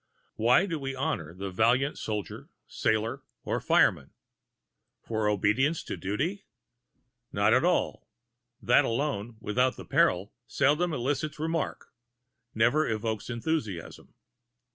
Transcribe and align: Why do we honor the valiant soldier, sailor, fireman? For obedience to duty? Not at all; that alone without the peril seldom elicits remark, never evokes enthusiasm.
Why 0.33 0.65
do 0.65 0.79
we 0.79 0.95
honor 0.95 1.31
the 1.31 1.51
valiant 1.51 1.95
soldier, 1.95 2.49
sailor, 2.67 3.21
fireman? 3.61 4.13
For 5.03 5.29
obedience 5.29 5.83
to 5.83 5.95
duty? 5.95 6.43
Not 7.31 7.53
at 7.53 7.63
all; 7.63 8.07
that 8.63 8.83
alone 8.83 9.37
without 9.41 9.75
the 9.77 9.85
peril 9.85 10.33
seldom 10.47 10.91
elicits 10.91 11.37
remark, 11.37 11.93
never 12.55 12.87
evokes 12.89 13.29
enthusiasm. 13.29 14.15